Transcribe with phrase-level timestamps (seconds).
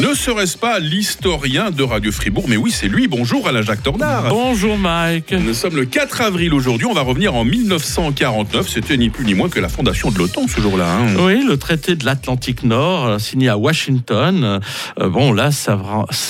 [0.00, 2.44] Ne serait-ce pas l'historien de Radio Fribourg?
[2.48, 3.08] Mais oui, c'est lui.
[3.08, 4.28] Bonjour Alain-Jacques Tornard.
[4.28, 5.32] Bonjour Mike.
[5.32, 6.86] Nous sommes le 4 avril aujourd'hui.
[6.86, 8.68] On va revenir en 1949.
[8.68, 10.86] C'était ni plus ni moins que la fondation de l'OTAN ce jour-là.
[10.88, 11.16] hein.
[11.18, 14.60] Oui, le traité de l'Atlantique Nord, euh, signé à Washington.
[15.00, 15.76] Euh, bon, là, ça,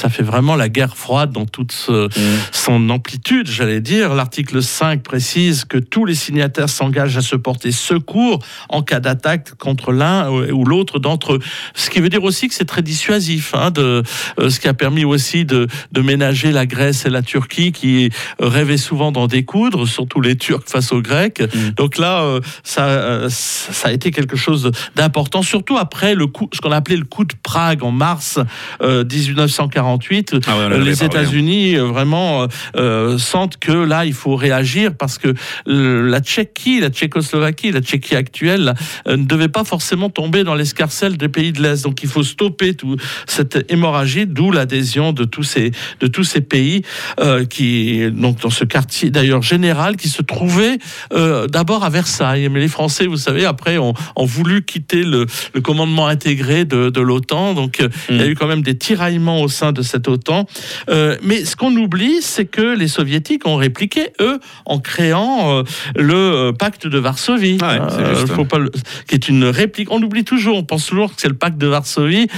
[0.09, 2.09] fait vraiment la guerre froide dans toute ce-
[2.53, 4.15] son amplitude, j'allais dire.
[4.15, 8.39] L'article 5 précise que tous les signataires s'engagent à se porter secours
[8.71, 11.39] en cas d'attaque contre l'un ou l'autre d'entre eux.
[11.75, 14.03] Ce qui veut dire aussi que c'est très dissuasif, hein, de,
[14.39, 18.11] euh, ce qui a permis aussi de, de ménager la Grèce et la Turquie qui
[18.41, 21.43] rêvaient souvent d'en découdre, surtout les Turcs face aux Grecs.
[21.77, 26.49] Donc là, euh, ça, euh, ça a été quelque chose d'important, surtout après le coup,
[26.53, 28.39] ce qu'on appelait le coup de Prague en mars
[28.83, 30.35] euh, 1948.
[30.47, 31.07] Ah ouais, Euh, les hein.
[31.07, 32.47] États-Unis euh, vraiment euh,
[32.77, 35.35] euh, sentent que là, il faut réagir parce que
[35.69, 38.75] euh, la Tchéquie, la Tchécoslovaquie, la Tchéquie actuelle
[39.07, 41.83] euh, ne devait pas forcément tomber dans l'escarcelle des pays de l'Est.
[41.85, 46.41] Donc il faut stopper tout cette hémorragie, d'où l'adhésion de tous ces de tous ces
[46.41, 46.83] pays
[47.21, 50.79] euh, qui donc dans ce quartier d'ailleurs général qui se trouvait
[51.13, 52.49] euh, d'abord à Versailles.
[52.49, 56.91] Mais les Français, vous savez, après ont, ont voulu quitter le, le commandement intégré de,
[56.91, 57.55] de l'OTAN.
[57.55, 60.47] Donc euh, il y a eu quand même des tiraillements au sein de cette OTAN.
[60.91, 65.63] Euh, mais ce qu'on oublie, c'est que les soviétiques ont répliqué, eux, en créant
[65.97, 67.59] le pacte de Varsovie.
[67.61, 68.33] Ouais, c'est juste.
[68.33, 68.71] faut pas le-
[69.07, 69.91] qui est une réplique.
[69.91, 72.29] On oublie toujours, on pense toujours que c'est le pacte de Varsovie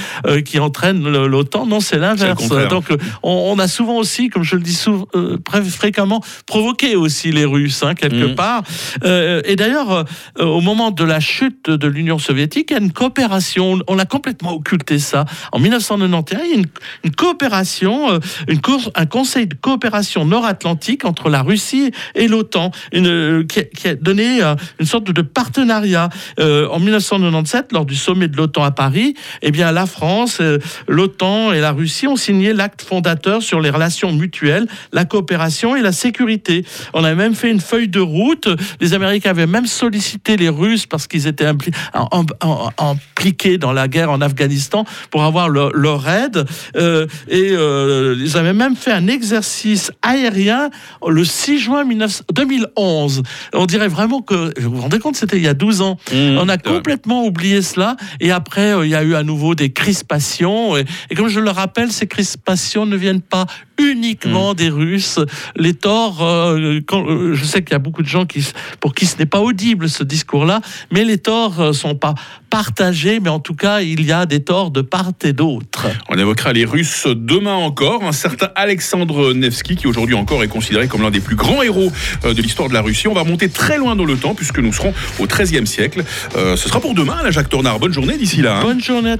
[0.45, 1.67] qui entraîne l'OTAN.
[1.67, 2.49] Non, c'est l'inverse.
[2.69, 5.39] Donc euh, on, on a souvent aussi, comme je le dis souvent, euh,
[5.69, 8.35] fréquemment, provoqué aussi les Russes, hein, quelque Mhm.
[8.35, 8.63] part.
[9.05, 9.91] Euh, et d'ailleurs,
[10.39, 13.79] euh, au moment de la chute de l'Union soviétique, il y a une coopération.
[13.89, 15.25] On a complètement occulté ça.
[15.53, 16.67] En 1991, il y a une,
[17.05, 22.99] une coopération, une co- un conseil de coopération nord-atlantique entre la Russie et l'OTAN, qui,
[23.61, 24.41] a, qui a donné
[24.79, 26.09] une sorte de partenariat.
[26.39, 30.41] En 1997, lors du sommet de l'OTAN à Paris, eh bien, la France,
[30.89, 35.83] l'OTAN et la Russie ont signé l'acte fondateur sur les relations mutuelles, la coopération et
[35.83, 36.65] la sécurité.
[36.95, 38.49] On a même fait une feuille de route.
[38.81, 42.09] Les Américains avaient même sollicité les Russes parce qu'ils étaient impli- en-
[42.43, 46.45] en- en- impliqués dans la guerre en Afghanistan pour avoir leur, leur aide.
[46.77, 50.71] Euh, et euh, ils avaient même fait un exercice aérien
[51.07, 53.23] le 6 juin 19 2011.
[53.55, 55.99] On dirait vraiment que, vous vous rendez compte, c'était il y a 12 ans.
[56.13, 56.39] Mmh.
[56.39, 57.97] On a complètement oublié cela.
[58.21, 60.70] Et après, euh, il y a eu à nouveau des crispations.
[60.77, 63.47] Et, et comme je le rappelle, ces crispations ne viennent pas
[63.81, 63.83] Mmh.
[63.83, 65.19] uniquement des Russes.
[65.57, 68.47] Les torts, euh, quand- euh, je sais qu'il y a beaucoup de gens qui,
[68.79, 70.61] pour qui ce n'est pas audible ce discours-là,
[70.93, 72.15] mais les torts ne sont pas
[72.51, 73.21] partagés.
[73.21, 75.87] Mais en tout cas, il y a des torts de part et d'autre.
[76.11, 78.05] On évoquera les Russes demain encore.
[78.05, 81.91] Un certain Alexandre Nevsky, qui aujourd'hui encore est considéré comme l'un des plus grands héros
[82.27, 83.09] euh, de l'histoire de la Russie.
[83.09, 86.05] On va remonter très loin dans le temps, puisque nous serons au XIIIe siècle.
[86.37, 87.79] Euh, ce sera pour demain, Alain Jacques Tornard.
[87.79, 88.59] Bonne journée d'ici là.
[88.59, 88.63] hein.
[88.63, 89.19] Bonne journée à tous.